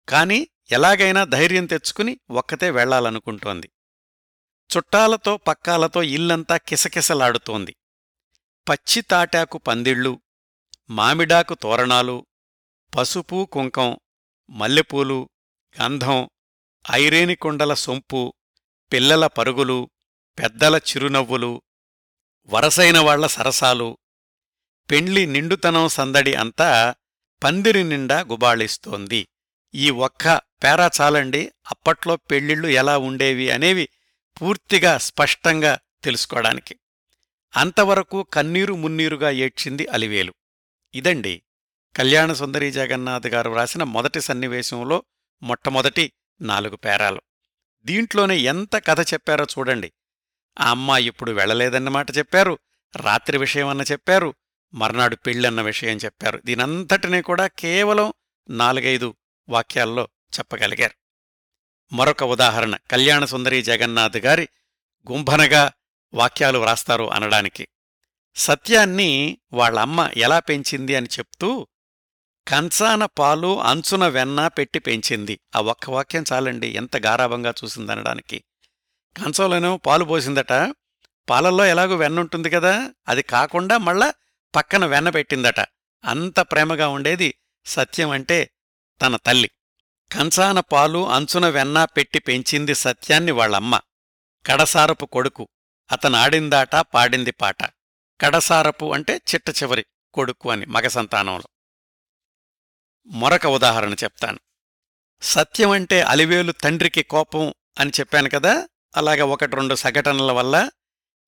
కాని 0.08 0.48
ఎలాగైనా 0.70 1.24
ధైర్యం 1.24 1.66
తెచ్చుకుని 1.66 2.20
ఒక్కతే 2.30 2.70
వెళ్ళాలనుకుంటోంది 2.70 3.70
చుట్టాలతో 4.76 5.36
పక్కాలతో 5.36 6.02
ఇల్లంతా 6.02 6.56
కిసకిసలాడుతోంది. 6.56 7.76
పచ్చి 8.68 9.02
తాటాకు 9.02 9.58
పందిళ్ళు 9.58 10.20
మామిడాకు 10.90 11.54
తోరణాలు 11.54 12.26
పసుపు 12.98 13.48
కుంకం 13.52 13.98
మల్లెపూలు 14.50 15.28
గంధం 15.82 16.30
ఐరేనికొండల 16.92 17.74
సొంపు 17.74 18.34
పిల్లల 18.92 19.26
పరుగులు 19.26 19.90
పెద్దల 20.38 20.76
చిరునవ్వులు 20.76 21.62
వరసైన 22.48 22.98
వాళ్ళ 22.98 23.26
సరసాలు 23.26 23.98
పెండ్లి 24.90 25.26
నిండుతనం 25.26 25.88
సందడి 25.88 26.34
అంతా 26.34 26.94
పందిరి 27.44 27.84
నిండా 27.84 28.20
గుబాళిస్తోంది. 28.20 29.28
ఈ 29.74 29.90
ఒక్క 29.90 30.40
పేరా 30.64 30.90
చాలండి 31.00 31.52
అప్పట్లో 31.70 32.16
పెళ్ళిళ్ళు 32.16 32.68
ఎలా 32.68 32.98
ఉండేవి 32.98 33.50
అనేవి 33.50 33.88
పూర్తిగా 34.42 34.98
స్పష్టంగా 34.98 35.78
తెలుసుకోవడానికి. 36.04 36.76
అంతవరకు 37.56 38.22
కన్నీరు 38.22 38.74
మున్నీరుగా 38.74 39.30
ఏడ్చింది 39.30 39.86
అలివేలు. 39.86 40.34
ఇదండి 40.94 41.42
కళ్యాణ 41.96 42.32
సుందరీ 42.32 42.70
జగన్నాథ్ 42.70 43.26
గారు 43.26 43.54
రాసిన 43.54 43.82
మొదటి 43.82 44.20
సన్నివేశంలో 44.20 45.04
మొట్టమొదటి 45.42 46.12
నాలుగు 46.40 46.76
పేరాలు. 46.76 47.22
దీంట్లోనే 47.84 48.36
ఎంత 48.36 48.86
కథ 48.86 49.00
చెప్పారో 49.12 49.46
చూడండి. 49.58 49.92
ఆ 50.60 50.70
అమ్మాయి 50.70 51.06
ఇప్పుడు 51.06 51.32
వెళ్ళలేదన్నమాట 51.32 52.18
చెప్పారు. 52.18 52.58
రాత్రి 52.96 53.38
విషయమన్న 53.38 53.82
చెప్పారు. 53.82 54.34
మర్నాడు 54.74 55.16
పెళ్ళన్న 55.16 55.62
విషయం 55.62 55.96
చెప్పారు. 55.96 56.42
దీనంతటినీ 56.44 57.22
కూడా 57.22 57.46
కేవలం 57.46 58.12
నాలుగైదు 58.50 59.14
వాక్యాల్లో 59.48 60.08
చెప్పగలిగారు. 60.38 60.94
మరొక 61.94 62.22
ఉదాహరణ. 62.22 62.76
కళ్యాణ 62.90 63.24
సుందరి 63.24 63.62
జగన్నాథ్ 63.62 64.16
గారి 64.16 64.48
గుంభనగా 65.10 65.72
వాక్యాలు 66.14 66.58
వ్రాస్తారు 66.58 67.12
అనడానికి. 67.12 67.68
సత్యాన్ని 68.36 69.38
వాళ్ళమ్మ 69.52 70.10
ఎలా 70.16 70.38
పెంచింది 70.38 70.96
అని 70.96 71.06
చెప్తూ 71.06 71.66
కంచాన 72.48 73.04
పాలు 73.04 73.62
అంచున 73.62 74.06
వెన్న 74.08 74.48
పెట్టి 74.48 74.78
పెంచింది. 74.78 75.40
ఆ 75.56 75.60
ఒక్క 75.60 75.90
వాక్యం 75.90 76.24
చాలండి. 76.32 76.66
ఎంత 76.66 76.96
గారాభంగా 76.96 77.54
చూసిందనడానికి. 77.64 78.44
కంచంలోనేమో 79.16 79.76
పాలు 79.76 80.04
పోసిందట. 80.04 80.74
పాలల్లో 81.30 81.66
ఎలాగో 81.66 81.96
వెన్న 81.96 82.20
ఉంటుంది 82.20 82.50
కదా 82.50 82.94
అది 83.08 83.22
కాకుండా 83.22 83.78
మళ్ళా 83.78 84.12
పక్కన 84.54 84.86
వెన్న 84.86 85.10
పెట్టిందట. 85.10 85.60
అంత 86.04 86.40
ప్రేమగా 86.40 86.88
ఉండేది 86.88 87.34
సత్యం 87.66 88.10
అంటే 88.10 88.50
తన 89.02 89.16
తల్లి. 89.16 89.50
కంచాన 90.12 90.60
పాలు 90.60 91.08
అంచున 91.08 91.48
వెన్న 91.48 91.84
పెట్టి 91.84 92.18
పెంచింది 92.18 92.74
సత్యాన్ని 92.74 93.32
వాళ్ళమ్మ. 93.32 93.80
కడసారపు 94.46 95.06
కొడుకు. 95.06 95.48
అతను 95.92 96.16
ఆడిందాట 96.16 96.76
పాడింది 96.76 97.30
పాట. 97.30 97.62
కడసారపు 98.20 98.94
అంటే 98.94 99.16
చిట్ట 99.16 99.62
చివరి 99.62 99.86
కొడుకు 100.14 100.50
అని 100.50 100.66
మగ 100.66 100.86
సంతానంలో. 100.86 101.48
మరొక 103.06 103.46
ఉదాహరణ 103.46 103.92
చెప్తాను. 103.92 104.38
సత్యం 105.22 105.70
అంటే 105.70 106.02
అలివేలు 106.02 106.52
తండ్రికి 106.52 107.02
కోపం 107.02 107.54
అని 107.80 107.90
చెప్పాను 108.00 108.30
కదా 108.30 108.68
అలాగ 108.96 109.20
ఒకటి 109.20 109.56
రెండు 109.56 109.74
సంఘటనల 109.74 110.32
వల్ల 110.32 110.70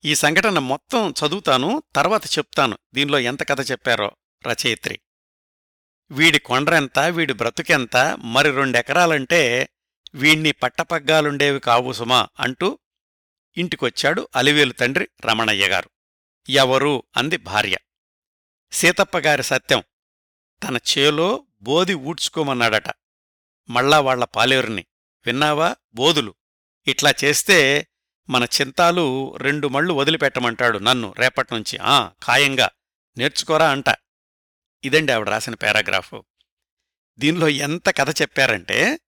ఈ 0.05 0.15
సంఘటన 0.15 0.59
మొత్తం 0.59 1.11
చదువుతాను 1.11 1.83
తర్వాత 1.95 2.25
చెప్తాను. 2.25 2.77
దీనిలో 2.93 3.19
ఎంత 3.19 3.49
కథ 3.49 3.71
చెప్పారో 3.71 4.11
రచయిత్రి. 4.47 4.99
వీడి 6.11 6.39
కొండ్రెంత 6.39 6.99
వీడి 6.99 7.33
బ్రతుకెంత 7.33 7.97
మరి 8.21 8.51
రెండెకరాలంటే 8.51 9.69
వీణ్ణి 10.13 10.51
పట్టపగ్గాలుండేవి 10.51 11.59
కావు 11.59 11.93
సుమా 11.93 12.27
అంటూ 12.39 12.79
ఇంటికొచ్చాడు 13.57 14.29
అలివేలు 14.35 14.73
తండ్రి 14.73 15.09
రమణయ్య 15.25 15.67
గారు. 15.67 15.89
ఎవరు? 16.49 17.03
అంది 17.17 17.37
భార్య. 17.37 17.77
సీతప్పగారి 18.71 19.43
సత్యం. 19.43 19.83
తన 20.63 20.77
చేలో 20.77 21.45
బోది 21.61 21.93
ఊడ్చుకోమన్నాడట. 21.93 22.93
మళ్ళా 23.69 23.99
వాళ్ళ 23.99 24.23
పాలేరుని. 24.25 24.85
విన్నావా? 25.25 25.75
బోదులు. 25.93 26.35
ఇట్లా 26.89 27.13
చేస్తే 27.23 27.87
మన 28.29 28.43
చింతాలు 28.43 29.35
రెండు 29.37 29.67
మళ్ళు 29.67 29.93
వదిలిపెట్టమంటాడు 29.93 30.77
నన్ను 30.77 31.13
రేపట్నుంచి. 31.17 31.79
ఆ 31.81 32.07
ఖాయంగా. 32.07 32.69
నేర్చుకోరా 33.17 33.69
అంట. 33.69 33.95
ఇదండి 34.83 35.11
ఆవిడ 35.11 35.29
రాసిన 35.29 35.53
పారాగ్రాఫు. 35.53 36.23
దీనిలో 37.19 37.47
ఎంత 37.47 37.97
కథ 37.97 38.21
చెప్పారంటే 38.21 38.99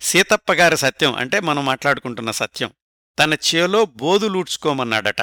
సీతప్పగారి 0.00 0.76
సత్యం 0.76 1.14
అంటే 1.14 1.40
మనం 1.40 1.64
మాట్లాడుకుంటున్న 1.64 2.30
సత్యం 2.30 2.70
తన 3.18 3.34
చేలో 3.34 3.84
బోదులూడ్చుకోమన్నాడట. 3.84 5.22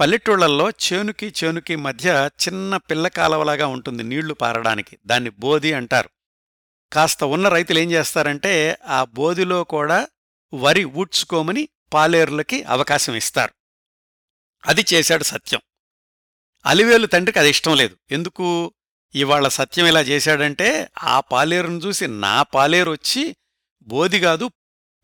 పల్లెటూళ్ళల్లో 0.00 0.70
చేనుకి 0.70 1.34
చేనుకి 1.44 1.76
మధ్య 1.76 2.30
చిన్న 2.48 2.76
పిల్ల 2.76 3.08
కాలవలాగా 3.08 3.66
ఉంటుంది 3.66 4.02
నీళ్ళు 4.02 4.34
పారడానికి. 4.34 4.98
దాన్ని 5.06 5.30
బోది 5.30 5.72
అంటారు. 5.72 6.10
కాస్త 6.92 7.24
ఉన్న 7.24 7.48
రైతులేం 7.48 7.90
చేస్తారంటే 7.90 8.78
ఆ 8.86 9.04
బోదిలో 9.04 9.64
కూడా 9.64 10.08
వరి 10.54 10.84
ఊడ్చుకోమని 10.84 11.68
పాలేరులకి 11.92 12.62
అవకాశం 12.62 13.14
ఇస్తారు. 13.14 13.54
అది 14.66 14.84
చేశాడు 14.94 15.24
సత్యం. 15.24 15.60
అలివేలు 16.66 17.06
తండ్రికి 17.06 17.38
అది 17.38 17.50
ఇష్టం 17.50 17.76
లేదు. 17.76 17.96
ఎందుకు? 18.10 18.74
ఇవాళ 19.14 19.48
సత్యం 19.48 19.86
ఇలా 19.86 20.00
చేశాడంటే 20.00 20.88
ఆ 21.02 21.20
పాలేరును 21.20 21.78
చూసి 21.78 22.06
నా 22.06 22.42
పాలేరు 22.42 22.90
వచ్చి 22.90 23.36
బోదిగాదు 23.82 24.50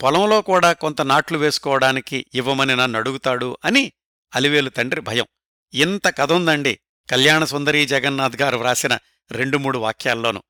పొలంలో 0.02 0.42
కూడా 0.42 0.72
కొంత 0.72 1.00
నాట్లు 1.00 1.38
వేసుకోవడానికి 1.38 2.26
ఇవ్వమని 2.34 2.76
నన్ను 2.76 2.98
అడుగుతాడు 2.98 3.56
అని 3.64 3.92
అలివేలు 4.34 4.70
తండ్రి 4.70 5.00
భయం. 5.00 5.26
ఇంత 5.74 6.08
కథ 6.08 6.32
ఉందండి 6.32 6.78
కళ్యాణ 7.10 7.44
సుందరీ 7.44 7.86
జగన్నాథ్ 7.86 8.42
గారు 8.42 8.56
వ్రాసిన 8.56 8.98
రెండు 9.30 9.58
మూడు 9.58 9.78
వాక్యాల్లోనూ. 9.78 10.42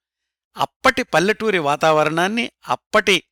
అప్పటి 0.57 1.03
పల్లెటూరి 1.03 1.59
వాతావరణాన్ని 1.59 2.51
అప్పటి 2.69 3.23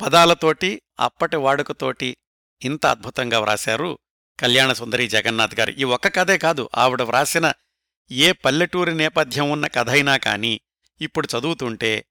పదాలతోటి 0.00 0.82
అప్పటి 1.00 1.36
వాడుకతోటి 1.36 2.16
ఇంత 2.62 2.86
అద్భుతంగా 2.86 3.38
వ్రాశారు 3.38 3.98
కళ్యాణసుందరి 4.40 5.08
జగన్నాథ్ 5.08 5.60
గారు. 5.60 5.70
ఈ 5.70 5.84
ఒక్క 5.84 6.08
కథే 6.08 6.38
కాదు 6.38 6.70
ఆవిడ 6.74 7.02
వ్రాసిన 7.02 7.52
ఏ 8.10 8.32
పల్లెటూరి 8.32 8.94
నేపథ్యం 8.94 9.50
ఉన్న 9.50 9.66
కథైనా 9.66 10.16
కాని 10.16 10.60
ఇప్పుడు 11.00 11.28
చదువుతుంటే 11.38 12.04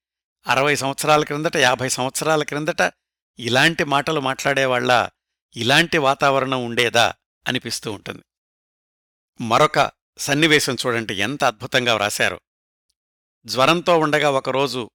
అరవై 0.48 0.76
సంవత్సరాల 0.76 1.24
క్రిందట 1.24 1.58
యాభై 1.58 1.90
సంవత్సరాల 1.90 2.44
క్రిందట 2.44 2.92
ఇలాంటి 3.40 3.84
మాటలు 3.84 4.20
మాట్లాడేవాళ్ళ 4.20 5.10
ఇలాంటి 5.56 5.98
వాతావరణం 5.98 6.66
ఉండేదా 6.66 7.14
అనిపిస్తూ 7.48 7.92
ఉంటుంది. 7.92 8.24
మరొక 9.42 9.92
సన్నివేశం 10.18 10.78
చూడండి 10.86 11.14
ఎంత 11.14 11.44
అద్భుతంగా 11.44 11.94
వ్రాశారు. 11.94 12.42
జ్వరంతో 13.46 14.00
ఉండగా 14.00 14.32
ఒకరోజు 14.32 14.92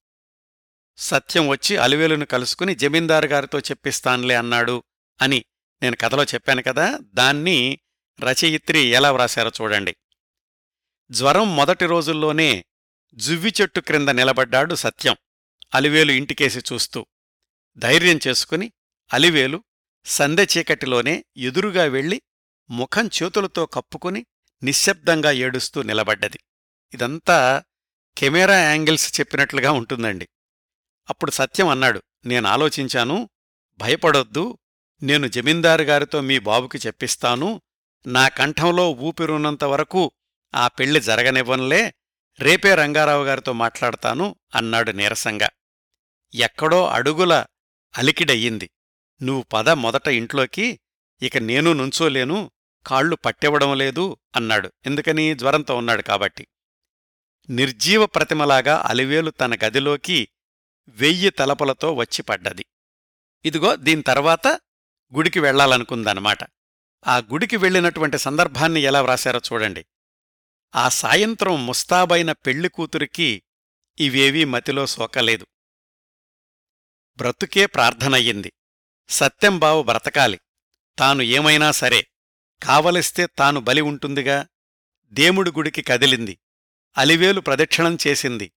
సత్యం 0.99 1.49
వచ్చి 1.49 1.77
అలివేలును 1.77 2.27
కలుసుకుని 2.27 2.75
జమీందారు 2.75 3.27
గారితో 3.27 3.59
చెప్పిస్తాన్లే 3.59 4.35
అన్నాడు 4.35 4.83
అని 5.23 5.45
నేను 5.83 5.97
కథలో 5.97 6.25
చెప్పాను 6.25 6.63
కదా 6.63 6.99
దాన్ని 7.15 7.79
రచయిత్రి 8.21 8.79
ఎలా 8.79 9.13
వ్రాశారో 9.13 9.51
చూడండి. 9.61 9.97
జ్వరం 11.11 11.57
మొదటి 11.57 11.87
రోజుల్లోనే 11.87 12.65
జువ్వి 13.15 13.53
చెట్టు 13.61 13.81
క్రింద 13.81 14.09
నిలబడ్డాడు 14.09 14.75
సత్యం. 14.75 15.17
అలివేలు 15.75 16.13
ఇంటికేసి 16.13 16.59
చూస్తూ 16.59 17.07
ధైర్యం 17.77 18.21
చేసుకుని 18.29 18.73
అలివేలు 19.13 19.65
సందె 20.05 20.47
చీకటిలోనే 20.59 21.25
ఎదురుగా 21.37 21.85
వెళ్ళి 21.85 22.23
ముఖం 22.71 23.11
చేతులతో 23.23 23.67
కప్పుకుని 23.67 24.27
నిశ్శబ్దంగా 24.63 25.31
ఏడుస్తూ 25.31 25.83
నిలబడ్డది. 25.83 26.41
ఇదంతా 26.95 27.63
కెమెరా 28.19 28.59
యాంగిల్స్ 28.59 29.21
చెప్పినట్లుగా 29.21 29.73
ఉంటుందండి. 29.73 30.29
అప్పుడు 31.11 31.31
సత్యం 31.31 31.69
అన్నాడు 31.69 32.03
నేను 32.25 32.49
ఆలోచించాను 32.49 33.29
భయపడొద్దు 33.79 34.59
నేను 35.03 35.27
జమీందారు 35.27 35.83
గారితో 35.83 36.21
మీ 36.21 36.39
బాబుకి 36.39 36.79
చెప్పిస్తాను 36.79 37.63
నా 38.07 38.29
కంఠంలో 38.29 38.91
ఊపిరున్నంత 38.91 39.65
వరకు 39.65 40.13
ఆ 40.55 40.69
పెళ్ళి 40.69 41.01
జరగనివ్వనులే 41.01 41.95
రేపే 42.41 42.75
రంగారావు 42.75 43.25
గారితో 43.25 43.53
మాట్లాడతాను 43.53 44.37
అన్నాడు 44.55 44.91
నీరసంగా. 44.91 45.49
ఎక్కడో 46.35 46.87
అడుగుల 46.87 47.45
అలికిడయ్యింది. 47.99 48.71
నువ్వు 49.23 49.43
పద 49.43 49.69
మొదట 49.69 50.09
ఇంట్లోకి 50.09 50.81
ఇక 51.23 51.39
నేను 51.39 51.73
నుంచోలేను 51.73 52.51
కాళ్ళు 52.87 53.17
పట్టెవడం 53.17 53.79
లేదు 53.79 54.17
అన్నాడు. 54.37 54.73
ఎందుకని? 54.87 55.35
జ్వరంతో 55.35 55.77
ఉన్నాడు 55.77 56.03
కాబట్టి. 56.03 56.47
నిర్జీవ 57.51 58.07
ప్రతిమలాగా 58.07 58.83
అలివేలు 58.87 59.31
తన 59.31 59.55
గదిలోకి 59.65 60.29
వెయ్యి 60.89 61.31
తలపలతో 61.31 61.95
వచ్చి 61.95 62.23
పడ్డది. 62.23 62.67
ఇదిగో 63.45 63.77
దీని 63.77 64.03
తర్వాత 64.03 64.47
గుడికి 65.15 65.41
వెళ్ళాలనుకుందనమాట 65.41 66.39
ఆ 67.07 67.19
గుడికి 67.19 67.57
వెళ్ళినటువంటి 67.57 68.19
సందర్భాన్ని 68.19 68.81
ఎలా 68.81 69.03
వ్రాశారో 69.03 69.41
చూడండి. 69.53 69.87
ఆ 70.75 70.89
సాయంత్రం 70.89 71.67
ముస్తాబైన 71.67 72.33
పెళ్ళి 72.33 72.69
కూతురికి 72.69 73.43
ఇవేవీ 73.99 74.45
మతిలో 74.45 74.87
సోకలేదు. 74.87 75.47
బ్రతుకే 77.17 77.67
ప్రార్థనయ్యింది. 77.67 78.53
సత్యంబావు 79.09 79.83
బ్రతకాలి. 79.83 80.41
తాను 80.99 81.23
ఏమైనా 81.23 81.71
సరే 81.71 82.07
కావలిస్తే 82.63 83.27
తాను 83.27 83.61
బలి 83.61 83.81
ఉంటుందిగా. 83.81 84.47
దేవుడి 85.07 85.51
గుడికి 85.51 85.83
కదిలింది. 85.83 86.39
అలివేలు 86.97 87.41
ప్రదక్షిణం 87.41 87.99
చేసింది. 88.07 88.53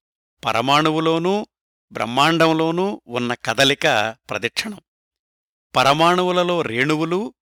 పరమాణువులోనూ 0.46 1.48
బ్రహ్మాండంలోనూ 1.92 3.02
ఉన్న 3.08 3.34
కదలిక 3.34 4.16
ప్రదక్షిణం. 4.30 4.82
పరమాణువులలో 5.76 6.62
రేణువులు 6.62 7.34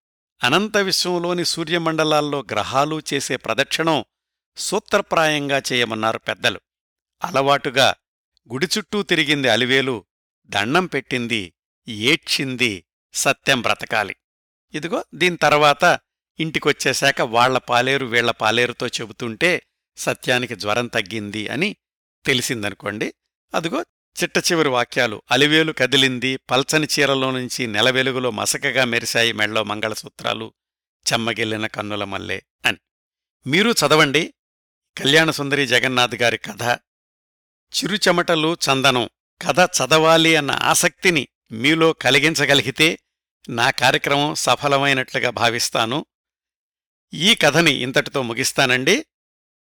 అనంత 0.43 0.77
విశ్వంలోని 0.77 1.45
సూర్యమండలాల్లో 1.45 2.45
గ్రహాలు 2.51 3.01
చేసే 3.13 3.35
ప్రదక్షిణం 3.35 4.05
సూత్రప్రాయంగా 4.57 5.61
చేయమన్నారు 5.73 6.19
పెద్దలు. 6.19 6.61
అలవాటుగా 7.23 7.95
గుడి 8.51 8.67
చుట్టూ 8.77 9.03
తిరిగింది 9.03 9.49
అలివేలు 9.49 10.05
దండం 10.47 10.85
పెట్టింది 10.85 11.53
ఏడ్చింది 11.87 12.85
సత్యం 13.13 13.61
బ్రతకాలి. 13.61 14.15
ఇదిగో 14.73 15.05
దీని 15.13 15.37
తర్వాత 15.37 15.99
ఇంటికొచ్చేశాక 16.39 17.21
వాళ్ళ 17.21 17.57
పాలేరు 17.57 18.05
వీళ్ళ 18.05 18.31
పాలేరుతో 18.31 18.87
చెబుతుంటే 18.87 19.61
సత్యానికి 19.97 20.55
జ్వరం 20.55 20.87
తగ్గింది 20.87 21.47
అని 21.47 21.75
తెలిసిందనుకోండి. 22.25 23.13
అదిగో 23.53 23.85
చిట్ట 24.23 24.37
చివరి 24.37 24.69
వాక్యాలు. 24.69 25.21
అలివేలు 25.31 25.71
కదిలింది. 25.71 26.37
పల్చని 26.37 26.87
చీరలో 26.99 27.31
నుంచి 27.31 27.67
నెలవెలుగులో 27.67 28.31
మసకగా 28.31 28.85
మెరిశాయి 28.85 29.33
మెళ్ళో 29.33 29.63
మంగళసూత్రాలు. 29.63 30.53
చెమ్మగిల్లిన 31.13 31.67
కన్నుల 31.67 32.03
మల్లే 32.03 32.43
అని. 32.65 32.77
మీరు 33.47 33.71
చదవండి. 33.71 34.33
కళ్యాణసుందరి 34.97 35.67
జగన్నాథ్ 35.67 36.15
గారి 36.15 36.37
కథ. 36.37 36.63
చిరుచెమటలు 37.77 38.53
చందనం. 38.53 39.09
కథ 39.41 39.59
చదవాలి 39.59 40.35
అన్న 40.35 40.51
ఆసక్తిని 40.51 41.27
మీలో 41.51 41.93
కలిగించగలిగితే 41.93 42.99
నా 43.49 43.69
కార్యక్రమం 43.69 44.35
సఫలమైనట్లుగా 44.35 45.29
భావిస్తాను. 45.29 46.05
ఈ 47.13 47.35
కథని 47.35 47.71
ఇంతటితో 47.71 48.21
ముగిస్తానండి. 48.21 49.05